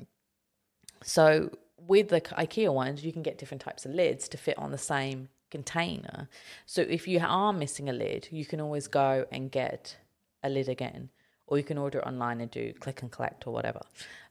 so 1.04 1.50
with 1.88 2.10
the 2.10 2.22
ikea 2.22 2.74
ones 2.74 3.04
you 3.04 3.12
can 3.12 3.22
get 3.22 3.38
different 3.38 3.62
types 3.62 3.86
of 3.86 3.94
lids 3.94 4.28
to 4.28 4.38
fit 4.38 4.58
on 4.58 4.72
the 4.72 4.78
same 4.78 5.30
container 5.50 6.30
so 6.66 6.82
if 6.82 7.08
you 7.08 7.20
are 7.22 7.52
missing 7.52 7.90
a 7.90 7.94
lid 7.94 8.28
you 8.32 8.46
can 8.46 8.62
always 8.62 8.88
go 8.88 9.26
and 9.32 9.52
get 9.52 9.98
a 10.44 10.50
lid 10.50 10.70
again 10.70 11.10
or 11.52 11.58
you 11.58 11.66
can 11.66 11.78
order 11.78 12.00
it 12.00 12.08
online 12.08 12.40
and 12.40 12.50
do 12.50 12.72
click 12.80 13.02
and 13.02 13.12
collect 13.12 13.46
or 13.46 13.52
whatever. 13.52 13.82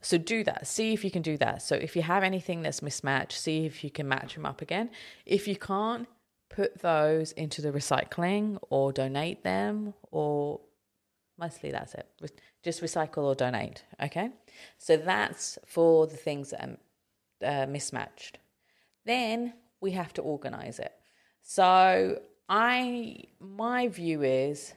So 0.00 0.16
do 0.16 0.42
that. 0.44 0.66
See 0.66 0.94
if 0.94 1.04
you 1.04 1.10
can 1.10 1.20
do 1.20 1.36
that. 1.36 1.60
So 1.60 1.76
if 1.76 1.94
you 1.94 2.00
have 2.00 2.22
anything 2.22 2.62
that's 2.62 2.80
mismatched, 2.80 3.38
see 3.38 3.66
if 3.66 3.84
you 3.84 3.90
can 3.90 4.08
match 4.08 4.34
them 4.34 4.46
up 4.46 4.62
again. 4.62 4.88
If 5.26 5.46
you 5.46 5.54
can't, 5.54 6.08
put 6.50 6.80
those 6.80 7.32
into 7.32 7.62
the 7.62 7.72
recycling 7.72 8.58
or 8.68 8.92
donate 8.92 9.42
them 9.42 9.94
or 10.10 10.60
mostly 11.38 11.70
that's 11.70 11.94
it. 11.94 12.06
Just 12.62 12.82
recycle 12.82 13.24
or 13.24 13.34
donate. 13.34 13.84
Okay. 14.02 14.30
So 14.76 14.96
that's 14.96 15.58
for 15.64 16.06
the 16.06 16.16
things 16.16 16.50
that 16.50 16.78
are 17.42 17.62
uh, 17.62 17.66
mismatched. 17.66 18.38
Then 19.06 19.54
we 19.80 19.92
have 19.92 20.12
to 20.14 20.22
organize 20.22 20.78
it. 20.78 20.92
So 21.40 22.20
I, 22.48 23.24
my 23.40 23.88
view 23.88 24.22
is 24.22 24.74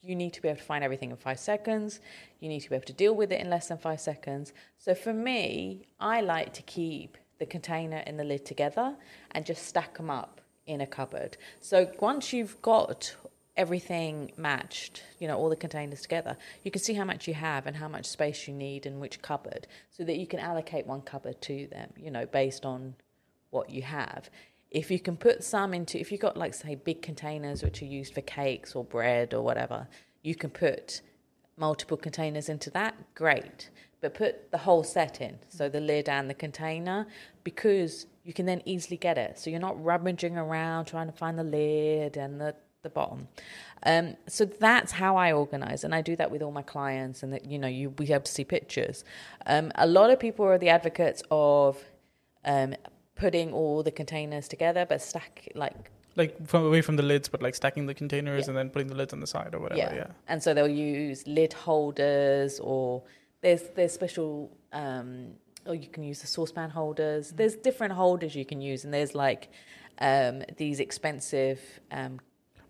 you 0.00 0.16
need 0.16 0.32
to 0.32 0.42
be 0.42 0.48
able 0.48 0.58
to 0.58 0.64
find 0.64 0.82
everything 0.82 1.10
in 1.10 1.16
five 1.16 1.38
seconds. 1.38 2.00
You 2.40 2.48
need 2.48 2.60
to 2.60 2.70
be 2.70 2.74
able 2.74 2.86
to 2.86 2.92
deal 2.92 3.14
with 3.14 3.30
it 3.30 3.40
in 3.40 3.48
less 3.48 3.68
than 3.68 3.78
five 3.78 4.00
seconds. 4.00 4.52
So 4.78 4.94
for 4.94 5.12
me, 5.12 5.86
I 6.00 6.22
like 6.22 6.52
to 6.54 6.62
keep 6.62 7.16
the 7.38 7.46
container 7.46 8.02
and 8.06 8.18
the 8.18 8.24
lid 8.24 8.44
together 8.44 8.96
and 9.30 9.46
just 9.46 9.66
stack 9.66 9.96
them 9.96 10.10
up 10.10 10.41
in 10.66 10.80
a 10.80 10.86
cupboard. 10.86 11.36
So 11.60 11.90
once 12.00 12.32
you've 12.32 12.60
got 12.62 13.14
everything 13.56 14.32
matched, 14.36 15.02
you 15.18 15.28
know, 15.28 15.36
all 15.36 15.48
the 15.48 15.56
containers 15.56 16.00
together, 16.00 16.36
you 16.62 16.70
can 16.70 16.80
see 16.80 16.94
how 16.94 17.04
much 17.04 17.28
you 17.28 17.34
have 17.34 17.66
and 17.66 17.76
how 17.76 17.88
much 17.88 18.06
space 18.06 18.48
you 18.48 18.54
need 18.54 18.86
in 18.86 18.98
which 18.98 19.20
cupboard 19.20 19.66
so 19.90 20.04
that 20.04 20.16
you 20.16 20.26
can 20.26 20.38
allocate 20.38 20.86
one 20.86 21.02
cupboard 21.02 21.40
to 21.42 21.66
them, 21.68 21.92
you 21.96 22.10
know, 22.10 22.26
based 22.26 22.64
on 22.64 22.94
what 23.50 23.68
you 23.68 23.82
have. 23.82 24.30
If 24.70 24.90
you 24.90 24.98
can 24.98 25.18
put 25.18 25.44
some 25.44 25.74
into, 25.74 26.00
if 26.00 26.10
you've 26.10 26.20
got 26.20 26.36
like, 26.36 26.54
say, 26.54 26.74
big 26.76 27.02
containers 27.02 27.62
which 27.62 27.82
are 27.82 27.86
used 27.86 28.14
for 28.14 28.22
cakes 28.22 28.74
or 28.74 28.84
bread 28.84 29.34
or 29.34 29.42
whatever, 29.42 29.86
you 30.22 30.34
can 30.34 30.48
put 30.48 31.02
multiple 31.58 31.98
containers 31.98 32.48
into 32.48 32.70
that, 32.70 32.94
great. 33.14 33.68
but 34.02 34.14
put 34.14 34.50
the 34.50 34.58
whole 34.58 34.82
set 34.82 35.20
in, 35.20 35.38
so 35.48 35.68
the 35.68 35.80
lid 35.80 36.08
and 36.08 36.28
the 36.28 36.34
container, 36.34 37.06
because 37.44 38.06
you 38.24 38.32
can 38.32 38.46
then 38.46 38.62
easily 38.64 38.96
get 38.96 39.18
it. 39.18 39.38
So 39.38 39.50
you're 39.50 39.60
not 39.60 39.82
rummaging 39.82 40.36
around 40.36 40.86
trying 40.86 41.06
to 41.06 41.12
find 41.12 41.38
the 41.38 41.44
lid 41.44 42.16
and 42.16 42.40
the, 42.40 42.54
the 42.82 42.88
bottom. 42.90 43.28
Um, 43.84 44.16
so 44.28 44.44
that's 44.44 44.92
how 44.92 45.16
I 45.16 45.32
organize, 45.32 45.82
and 45.84 45.92
I 45.94 46.02
do 46.02 46.14
that 46.16 46.30
with 46.30 46.40
all 46.42 46.52
my 46.52 46.62
clients, 46.62 47.22
and 47.24 47.32
that 47.32 47.44
you 47.46 47.58
know 47.58 47.66
you 47.68 47.90
we 47.98 48.06
have 48.06 48.22
to 48.24 48.30
see 48.30 48.44
pictures. 48.44 49.04
Um, 49.46 49.72
a 49.74 49.86
lot 49.86 50.10
of 50.10 50.20
people 50.20 50.44
are 50.46 50.56
the 50.58 50.68
advocates 50.68 51.22
of 51.32 51.82
um, 52.44 52.74
putting 53.16 53.52
all 53.52 53.82
the 53.82 53.90
containers 53.90 54.46
together, 54.46 54.86
but 54.88 55.02
stack 55.02 55.48
like 55.56 55.90
like 56.14 56.46
from 56.46 56.64
away 56.64 56.80
from 56.82 56.94
the 56.96 57.02
lids, 57.02 57.28
but 57.28 57.42
like 57.42 57.54
stacking 57.56 57.86
the 57.86 57.94
containers 57.94 58.44
Yeah. 58.44 58.50
and 58.50 58.56
then 58.58 58.70
putting 58.70 58.88
the 58.88 58.94
lids 58.94 59.12
on 59.12 59.20
the 59.20 59.26
side 59.26 59.52
or 59.54 59.58
whatever. 59.60 59.80
yeah. 59.80 59.94
Yeah. 59.94 60.06
And 60.28 60.40
so 60.42 60.52
they'll 60.54 60.68
use 60.68 61.26
lid 61.26 61.52
holders 61.54 62.60
or 62.60 63.02
there's 63.40 63.62
there's 63.74 63.92
special 63.92 64.56
um 64.72 65.32
or 65.66 65.74
you 65.74 65.88
can 65.88 66.02
use 66.02 66.20
the 66.20 66.26
saucepan 66.26 66.70
holders. 66.70 67.32
There's 67.32 67.56
different 67.56 67.92
holders 67.92 68.34
you 68.34 68.44
can 68.44 68.60
use 68.60 68.84
and 68.84 68.92
there's 68.92 69.14
like 69.14 69.50
um 69.98 70.42
these 70.56 70.80
expensive 70.80 71.60
um 71.90 72.20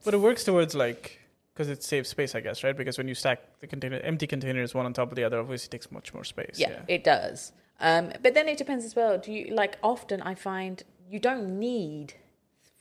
But 0.04 0.14
it 0.14 0.18
works 0.18 0.44
towards 0.44 0.74
like 0.74 1.20
because 1.54 1.68
it 1.68 1.82
saves 1.82 2.08
space, 2.08 2.34
I 2.34 2.40
guess, 2.40 2.64
right? 2.64 2.76
Because 2.76 2.96
when 2.96 3.08
you 3.08 3.14
stack 3.14 3.40
the 3.60 3.66
container, 3.66 3.98
empty 3.98 4.26
containers 4.26 4.74
one 4.74 4.86
on 4.86 4.94
top 4.94 5.10
of 5.10 5.16
the 5.16 5.24
other, 5.24 5.38
obviously 5.38 5.68
takes 5.68 5.90
much 5.92 6.14
more 6.14 6.24
space. 6.24 6.56
yeah, 6.58 6.80
it 6.88 7.04
does. 7.04 7.52
Um 7.80 8.12
but 8.22 8.34
then 8.34 8.48
it 8.48 8.58
depends 8.58 8.84
as 8.84 8.94
well. 8.96 9.18
Do 9.18 9.32
you 9.32 9.54
like 9.54 9.78
often 9.82 10.22
I 10.22 10.34
find 10.34 10.82
you 11.08 11.18
don't 11.18 11.58
need 11.58 12.14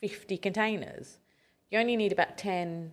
50 0.00 0.36
containers. 0.38 1.18
You 1.70 1.78
only 1.78 1.96
need 1.96 2.12
about 2.12 2.36
10 2.36 2.92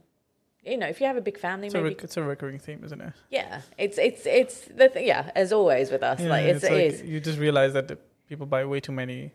you 0.63 0.77
know, 0.77 0.87
if 0.87 0.99
you 1.01 1.07
have 1.07 1.17
a 1.17 1.21
big 1.21 1.37
family, 1.39 1.67
It's 1.67 1.75
a, 1.75 1.77
maybe 1.77 1.95
rec- 1.95 2.03
it's 2.03 2.17
a 2.17 2.23
recurring 2.23 2.59
theme, 2.59 2.81
isn't 2.83 3.01
it? 3.01 3.13
yeah, 3.29 3.61
it's 3.77 3.97
it's 3.97 4.25
it's 4.25 4.65
the 4.65 4.89
th- 4.89 5.05
yeah, 5.05 5.31
as 5.35 5.51
always 5.53 5.89
with 5.91 6.03
us, 6.03 6.19
like 6.21 6.45
it's, 6.45 6.63
it's 6.63 6.71
like 6.71 6.83
is. 6.93 7.01
you 7.03 7.19
just 7.19 7.39
realize 7.39 7.73
that 7.73 7.91
people 8.27 8.45
buy 8.45 8.65
way 8.65 8.79
too 8.79 8.91
many. 8.91 9.31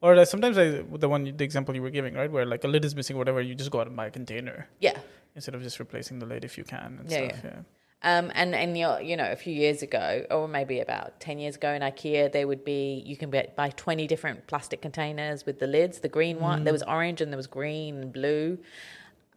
Or 0.00 0.14
like 0.14 0.28
sometimes 0.28 0.56
I, 0.56 0.82
the 1.04 1.08
one 1.08 1.24
the 1.24 1.44
example 1.44 1.74
you 1.74 1.82
were 1.82 1.90
giving, 1.90 2.14
right, 2.14 2.30
where 2.30 2.46
like 2.46 2.62
a 2.62 2.68
lid 2.68 2.84
is 2.84 2.94
missing, 2.94 3.16
or 3.16 3.18
whatever, 3.18 3.40
you 3.40 3.54
just 3.56 3.70
go 3.72 3.80
out 3.80 3.88
and 3.88 3.96
buy 3.96 4.06
a 4.06 4.10
container 4.10 4.68
Yeah, 4.80 4.96
instead 5.34 5.56
of 5.56 5.62
just 5.62 5.80
replacing 5.80 6.20
the 6.20 6.26
lid 6.26 6.44
if 6.44 6.56
you 6.56 6.62
can 6.64 6.98
and 7.00 7.10
Yeah, 7.10 7.28
stuff. 7.28 7.40
Yeah. 7.44 7.60
Um, 8.02 8.30
and 8.36 8.54
and 8.54 8.78
you 8.78 9.16
know, 9.16 9.32
a 9.32 9.34
few 9.34 9.52
years 9.52 9.82
ago, 9.82 10.24
or 10.30 10.46
maybe 10.46 10.78
about 10.78 11.18
ten 11.18 11.40
years 11.40 11.56
ago 11.56 11.72
in 11.72 11.82
IKEA, 11.82 12.30
there 12.30 12.46
would 12.46 12.64
be 12.64 13.02
you 13.04 13.16
can 13.16 13.28
buy 13.28 13.48
buy 13.56 13.70
twenty 13.70 14.06
different 14.06 14.46
plastic 14.46 14.80
containers 14.80 15.44
with 15.44 15.58
the 15.58 15.66
lids. 15.66 15.98
The 15.98 16.08
green 16.08 16.38
one, 16.38 16.62
there 16.62 16.72
was 16.72 16.84
orange 16.84 17.20
and 17.20 17.32
there 17.32 17.36
was 17.36 17.48
green 17.48 17.96
and 18.00 18.12
blue, 18.12 18.58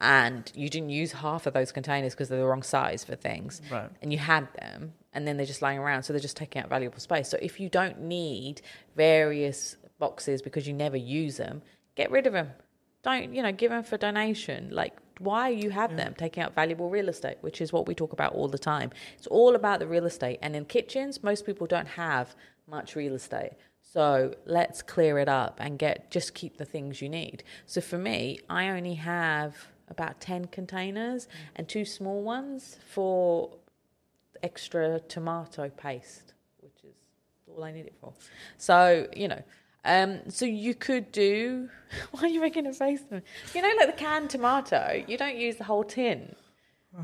and 0.02 0.50
you 0.54 0.68
didn't 0.68 0.90
use 0.90 1.12
half 1.12 1.46
of 1.46 1.54
those 1.54 1.70
containers 1.70 2.12
because 2.12 2.28
they're 2.28 2.40
the 2.40 2.44
wrong 2.44 2.64
size 2.64 3.04
for 3.04 3.14
things. 3.14 3.62
Right. 3.70 3.88
And 4.02 4.12
you 4.12 4.18
had 4.18 4.48
them, 4.54 4.92
and 5.12 5.26
then 5.26 5.36
they're 5.36 5.46
just 5.46 5.62
lying 5.62 5.78
around, 5.78 6.02
so 6.02 6.12
they're 6.12 6.20
just 6.20 6.36
taking 6.36 6.60
out 6.60 6.68
valuable 6.68 6.98
space. 6.98 7.28
So 7.28 7.38
if 7.40 7.60
you 7.60 7.68
don't 7.68 8.00
need 8.00 8.60
various 8.96 9.76
boxes 10.00 10.42
because 10.42 10.66
you 10.66 10.72
never 10.74 10.96
use 10.96 11.36
them, 11.36 11.62
get 11.94 12.10
rid 12.10 12.26
of 12.26 12.32
them. 12.32 12.50
Don't 13.04 13.32
you 13.32 13.42
know? 13.42 13.52
Give 13.52 13.70
them 13.70 13.84
for 13.84 13.96
donation. 13.96 14.70
Like 14.72 14.94
why 15.18 15.48
you 15.48 15.70
have 15.70 15.96
them 15.96 16.14
taking 16.18 16.42
up 16.42 16.54
valuable 16.54 16.90
real 16.90 17.08
estate, 17.08 17.38
which 17.40 17.60
is 17.60 17.72
what 17.72 17.86
we 17.86 17.94
talk 17.94 18.12
about 18.12 18.34
all 18.34 18.48
the 18.48 18.58
time. 18.58 18.90
It's 19.16 19.28
all 19.28 19.54
about 19.54 19.78
the 19.78 19.86
real 19.86 20.06
estate. 20.06 20.40
And 20.42 20.56
in 20.56 20.64
kitchens, 20.64 21.22
most 21.22 21.46
people 21.46 21.66
don't 21.66 21.88
have 21.88 22.34
much 22.68 22.96
real 22.96 23.14
estate. 23.14 23.52
So 23.80 24.34
let's 24.46 24.82
clear 24.82 25.18
it 25.18 25.28
up 25.28 25.58
and 25.60 25.78
get 25.78 26.10
just 26.10 26.34
keep 26.34 26.56
the 26.56 26.64
things 26.64 27.02
you 27.02 27.08
need. 27.08 27.44
So 27.66 27.80
for 27.80 27.98
me, 27.98 28.40
I 28.48 28.68
only 28.68 28.94
have 28.94 29.68
about 29.92 30.20
10 30.20 30.46
containers 30.46 31.28
and 31.54 31.68
two 31.68 31.84
small 31.84 32.22
ones 32.22 32.78
for 32.88 33.50
extra 34.42 34.98
tomato 35.00 35.68
paste, 35.68 36.34
which 36.58 36.82
is 36.82 36.96
all 37.46 37.62
I 37.62 37.70
need 37.70 37.86
it 37.86 37.94
for. 38.00 38.12
So, 38.58 39.06
you 39.14 39.28
know, 39.28 39.42
um, 39.84 40.20
so 40.28 40.44
you 40.44 40.74
could 40.74 41.12
do. 41.12 41.68
Why 42.10 42.22
are 42.22 42.28
you 42.28 42.40
making 42.40 42.66
a 42.66 42.72
face? 42.72 43.02
You 43.54 43.62
know, 43.62 43.72
like 43.78 43.86
the 43.86 43.96
canned 43.96 44.30
tomato, 44.30 45.04
you 45.06 45.16
don't 45.16 45.36
use 45.36 45.56
the 45.56 45.64
whole 45.64 45.84
tin. 45.84 46.34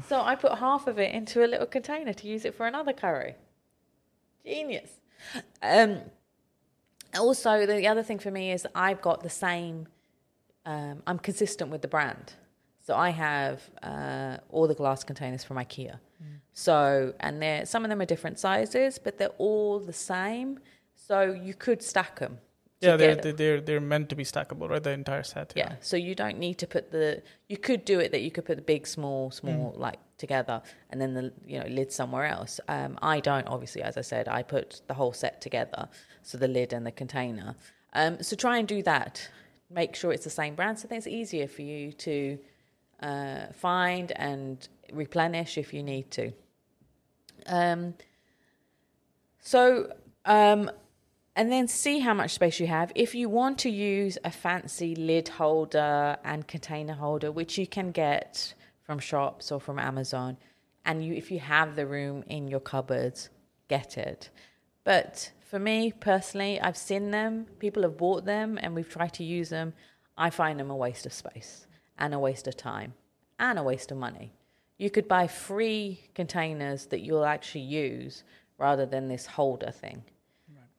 So 0.06 0.20
I 0.20 0.34
put 0.34 0.58
half 0.58 0.86
of 0.86 0.98
it 0.98 1.14
into 1.14 1.42
a 1.42 1.48
little 1.48 1.66
container 1.66 2.12
to 2.12 2.26
use 2.26 2.44
it 2.44 2.54
for 2.54 2.66
another 2.66 2.92
curry. 2.92 3.36
Genius. 4.44 4.90
Um, 5.62 6.00
also, 7.18 7.64
the 7.64 7.86
other 7.86 8.02
thing 8.02 8.18
for 8.18 8.30
me 8.30 8.52
is 8.52 8.66
I've 8.74 9.00
got 9.00 9.22
the 9.22 9.30
same. 9.30 9.86
Um, 10.66 11.02
I'm 11.06 11.18
consistent 11.18 11.70
with 11.70 11.80
the 11.80 11.88
brand, 11.88 12.34
so 12.88 12.96
I 12.96 13.10
have 13.10 13.56
uh, 13.82 14.38
all 14.48 14.66
the 14.66 14.74
glass 14.82 15.04
containers 15.04 15.44
from 15.44 15.58
IKEA. 15.58 15.98
So, 16.54 17.12
and 17.20 17.42
they're 17.42 17.66
some 17.66 17.84
of 17.84 17.90
them 17.90 18.00
are 18.00 18.10
different 18.14 18.38
sizes, 18.38 18.98
but 18.98 19.18
they're 19.18 19.38
all 19.48 19.78
the 19.78 19.92
same. 19.92 20.58
So 20.94 21.18
you 21.46 21.52
could 21.52 21.82
stack 21.82 22.18
them. 22.18 22.38
Yeah, 22.80 22.96
they're, 22.96 23.16
they're 23.16 23.60
they're 23.60 23.86
meant 23.94 24.08
to 24.08 24.16
be 24.16 24.24
stackable, 24.24 24.70
right? 24.70 24.82
The 24.82 24.92
entire 24.92 25.22
set. 25.22 25.52
Yeah. 25.54 25.74
So 25.80 25.98
you 25.98 26.14
don't 26.14 26.38
need 26.38 26.56
to 26.62 26.66
put 26.66 26.90
the. 26.90 27.22
You 27.50 27.58
could 27.58 27.84
do 27.84 28.00
it 28.00 28.10
that 28.12 28.22
you 28.22 28.30
could 28.30 28.46
put 28.46 28.56
the 28.56 28.68
big, 28.74 28.86
small, 28.86 29.30
small 29.30 29.74
like 29.76 29.98
together, 30.16 30.62
and 30.88 30.98
then 30.98 31.12
the 31.12 31.30
you 31.46 31.60
know 31.60 31.66
lid 31.66 31.92
somewhere 31.92 32.24
else. 32.24 32.58
Um, 32.68 32.98
I 33.02 33.20
don't 33.20 33.48
obviously, 33.48 33.82
as 33.82 33.98
I 33.98 34.04
said, 34.12 34.28
I 34.28 34.42
put 34.42 34.80
the 34.88 34.94
whole 34.94 35.12
set 35.12 35.42
together, 35.42 35.90
so 36.22 36.38
the 36.38 36.48
lid 36.48 36.72
and 36.72 36.86
the 36.86 36.92
container. 37.02 37.54
Um, 37.92 38.22
so 38.22 38.34
try 38.34 38.56
and 38.56 38.66
do 38.66 38.82
that. 38.84 39.28
Make 39.70 39.94
sure 39.94 40.10
it's 40.10 40.24
the 40.24 40.38
same 40.42 40.54
brand, 40.54 40.78
so 40.78 40.88
then 40.88 40.96
it's 40.96 41.06
easier 41.06 41.46
for 41.46 41.60
you 41.60 41.92
to 41.92 42.38
uh, 43.00 43.46
find 43.52 44.12
and 44.12 44.68
replenish 44.92 45.58
if 45.58 45.72
you 45.72 45.82
need 45.82 46.10
to. 46.12 46.32
Um, 47.46 47.94
so, 49.40 49.92
um, 50.24 50.70
and 51.36 51.52
then 51.52 51.68
see 51.68 52.00
how 52.00 52.14
much 52.14 52.32
space 52.32 52.58
you 52.58 52.66
have. 52.66 52.90
If 52.94 53.14
you 53.14 53.28
want 53.28 53.58
to 53.60 53.70
use 53.70 54.18
a 54.24 54.30
fancy 54.30 54.96
lid 54.96 55.28
holder 55.28 56.16
and 56.24 56.46
container 56.46 56.94
holder, 56.94 57.30
which 57.30 57.56
you 57.56 57.66
can 57.66 57.92
get 57.92 58.54
from 58.82 58.98
shops 58.98 59.52
or 59.52 59.60
from 59.60 59.78
Amazon, 59.78 60.36
and 60.84 61.04
you, 61.04 61.14
if 61.14 61.30
you 61.30 61.38
have 61.38 61.76
the 61.76 61.86
room 61.86 62.24
in 62.26 62.48
your 62.48 62.60
cupboards, 62.60 63.30
get 63.68 63.96
it. 63.96 64.30
But 64.82 65.30
for 65.48 65.58
me 65.58 65.92
personally, 65.92 66.60
I've 66.60 66.76
seen 66.76 67.10
them, 67.10 67.46
people 67.58 67.82
have 67.82 67.96
bought 67.96 68.24
them, 68.24 68.58
and 68.60 68.74
we've 68.74 68.88
tried 68.88 69.12
to 69.14 69.24
use 69.24 69.50
them. 69.50 69.74
I 70.16 70.30
find 70.30 70.58
them 70.58 70.70
a 70.70 70.76
waste 70.76 71.06
of 71.06 71.12
space 71.12 71.67
and 71.98 72.14
a 72.14 72.18
waste 72.18 72.46
of 72.46 72.56
time 72.56 72.94
and 73.38 73.58
a 73.58 73.62
waste 73.62 73.90
of 73.90 73.98
money. 73.98 74.32
You 74.76 74.90
could 74.90 75.08
buy 75.08 75.26
free 75.26 76.08
containers 76.14 76.86
that 76.86 77.00
you'll 77.00 77.24
actually 77.24 77.62
use 77.62 78.22
rather 78.58 78.86
than 78.86 79.08
this 79.08 79.26
holder 79.26 79.70
thing. 79.70 80.04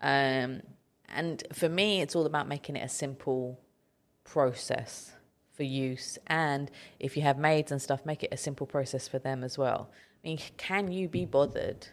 Um, 0.01 0.61
and 1.09 1.43
for 1.51 1.67
me, 1.67 2.01
it's 2.01 2.15
all 2.15 2.25
about 2.25 2.47
making 2.47 2.75
it 2.75 2.83
a 2.83 2.89
simple 2.89 3.59
process 4.23 5.11
for 5.51 5.63
use. 5.63 6.17
And 6.27 6.71
if 6.99 7.17
you 7.17 7.23
have 7.23 7.38
maids 7.38 7.71
and 7.71 7.81
stuff, 7.81 8.05
make 8.05 8.23
it 8.23 8.29
a 8.31 8.38
simple 8.38 8.65
process 8.65 9.07
for 9.07 9.19
them 9.19 9.43
as 9.43 9.57
well. 9.57 9.89
I 10.23 10.27
mean, 10.27 10.39
can 10.57 10.91
you 10.91 11.07
be 11.09 11.25
bothered 11.25 11.88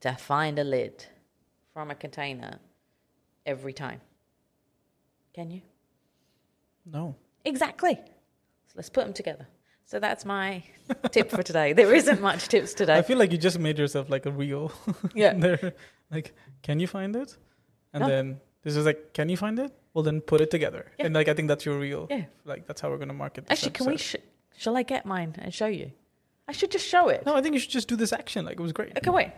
to 0.00 0.14
find 0.14 0.58
a 0.58 0.64
lid 0.64 1.06
from 1.72 1.90
a 1.90 1.94
container 1.94 2.58
every 3.44 3.72
time? 3.72 4.00
Can 5.34 5.50
you? 5.50 5.62
No. 6.86 7.16
Exactly. 7.44 7.98
Let's 8.74 8.88
put 8.90 9.04
them 9.04 9.12
together. 9.14 9.46
So 9.86 10.00
that's 10.00 10.24
my 10.24 10.62
tip 11.10 11.30
for 11.30 11.42
today. 11.42 11.72
There 11.74 11.94
isn't 11.94 12.20
much 12.20 12.48
tips 12.48 12.72
today. 12.74 12.96
I 12.96 13.02
feel 13.02 13.18
like 13.18 13.32
you 13.32 13.38
just 13.38 13.58
made 13.58 13.78
yourself 13.78 14.08
like 14.10 14.26
a 14.26 14.30
reel. 14.30 14.72
Yeah. 15.14 15.34
There, 15.34 15.74
like, 16.10 16.34
can 16.62 16.80
you 16.80 16.86
find 16.86 17.14
it? 17.16 17.36
And 17.92 18.00
No. 18.02 18.08
then 18.08 18.40
this 18.62 18.76
is 18.76 18.86
like, 18.86 19.12
can 19.12 19.28
you 19.28 19.36
find 19.36 19.58
it? 19.58 19.72
Well, 19.92 20.02
then 20.02 20.20
put 20.20 20.40
it 20.40 20.50
together. 20.50 20.90
Yeah. 20.98 21.06
And 21.06 21.14
like, 21.14 21.28
I 21.28 21.34
think 21.34 21.48
that's 21.48 21.64
your 21.66 21.78
reel. 21.78 22.06
Yeah. 22.10 22.24
Like, 22.44 22.66
that's 22.66 22.80
how 22.80 22.88
we're 22.90 22.98
gonna 22.98 23.12
market. 23.12 23.46
This 23.46 23.58
Actually, 23.58 23.72
can 23.72 23.86
we? 23.86 23.96
Sh- 23.98 24.16
shall 24.56 24.76
I 24.76 24.82
get 24.82 25.04
mine 25.06 25.34
and 25.38 25.52
show 25.52 25.66
you? 25.66 25.92
I 26.48 26.52
should 26.52 26.70
just 26.70 26.86
show 26.86 27.08
it. 27.08 27.24
no, 27.26 27.34
I 27.36 27.42
think 27.42 27.54
you 27.54 27.60
should 27.60 27.70
just 27.70 27.88
do 27.88 27.96
this 27.96 28.12
action. 28.12 28.44
Like, 28.44 28.58
it 28.58 28.62
was 28.62 28.72
great. 28.72 28.96
Okay, 28.98 29.10
wait. 29.10 29.30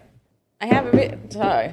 I 0.61 0.67
have 0.67 0.87
a 0.87 0.93
bit. 0.93 1.33
So, 1.33 1.71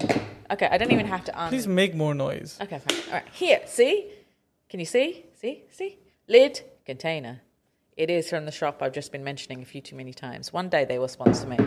okay, 0.52 0.68
I 0.70 0.78
don't 0.78 0.92
even 0.92 1.06
have 1.06 1.24
to. 1.26 1.42
Un- 1.42 1.50
Please 1.50 1.68
make 1.68 1.96
more 1.96 2.14
noise. 2.14 2.58
Okay, 2.62 2.80
fine. 2.80 2.98
All 3.08 3.14
right, 3.14 3.28
here. 3.32 3.62
See? 3.66 4.12
Can 4.70 4.80
you 4.80 4.86
see? 4.86 5.26
See? 5.40 5.64
See? 5.72 5.98
Lid 6.28 6.62
container. 6.86 7.42
It 7.96 8.10
is 8.10 8.30
from 8.30 8.46
the 8.46 8.52
shop 8.52 8.82
I've 8.82 8.94
just 8.94 9.12
been 9.12 9.24
mentioning 9.24 9.62
a 9.62 9.66
few 9.66 9.82
too 9.82 9.96
many 9.96 10.14
times. 10.14 10.52
One 10.52 10.70
day 10.70 10.84
they 10.86 10.98
will 10.98 11.08
sponsor 11.08 11.48
me, 11.48 11.58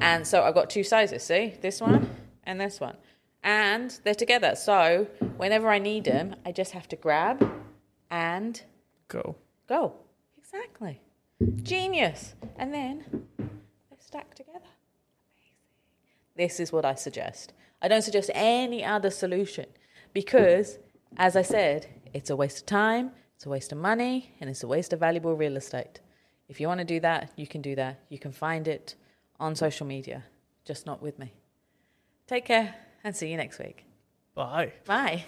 and 0.00 0.26
so 0.26 0.42
I've 0.42 0.54
got 0.54 0.70
two 0.70 0.82
sizes. 0.82 1.22
See 1.22 1.54
this 1.60 1.80
one 1.80 2.10
and 2.44 2.60
this 2.60 2.80
one, 2.80 2.96
and 3.44 3.98
they're 4.04 4.14
together. 4.14 4.54
So 4.56 5.06
whenever 5.36 5.68
I 5.68 5.78
need 5.78 6.04
them, 6.04 6.34
I 6.44 6.52
just 6.52 6.72
have 6.72 6.88
to 6.88 6.96
grab 6.96 7.48
and 8.10 8.60
Go. 9.08 9.36
go. 9.68 9.94
Exactly. 10.36 11.00
Genius. 11.62 12.34
And 12.56 12.74
then 12.74 13.04
they're 13.38 13.98
stacked 14.00 14.36
together. 14.36 14.58
Amazing. 14.58 15.54
This 16.36 16.58
is 16.58 16.72
what 16.72 16.84
I 16.84 16.94
suggest. 16.94 17.52
I 17.80 17.86
don't 17.86 18.02
suggest 18.02 18.30
any 18.34 18.84
other 18.84 19.10
solution 19.10 19.66
because, 20.12 20.78
as 21.16 21.36
I 21.36 21.42
said, 21.42 21.86
it's 22.12 22.30
a 22.30 22.36
waste 22.36 22.60
of 22.60 22.66
time, 22.66 23.12
it's 23.38 23.46
a 23.46 23.48
waste 23.50 23.70
of 23.70 23.78
money, 23.78 24.34
and 24.40 24.50
it's 24.50 24.64
a 24.64 24.66
waste 24.66 24.92
of 24.92 24.98
valuable 24.98 25.36
real 25.36 25.56
estate. 25.56 26.00
If 26.48 26.60
you 26.60 26.66
want 26.66 26.78
to 26.80 26.84
do 26.84 26.98
that, 26.98 27.30
you 27.36 27.46
can 27.46 27.62
do 27.62 27.76
that. 27.76 28.00
You 28.08 28.18
can 28.18 28.32
find 28.32 28.66
it 28.66 28.96
on 29.38 29.54
social 29.54 29.86
media, 29.86 30.24
just 30.64 30.86
not 30.86 31.00
with 31.00 31.20
me. 31.20 31.32
Take 32.26 32.46
care 32.46 32.74
and 33.04 33.14
see 33.14 33.30
you 33.30 33.36
next 33.36 33.60
week. 33.60 33.84
Bye. 34.34 34.72
Bye. 34.86 35.24